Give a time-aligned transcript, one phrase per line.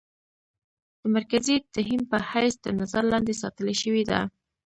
[1.01, 4.19] د مرکزي تهيم په حېث د نظر لاندې ساتلے شوې ده.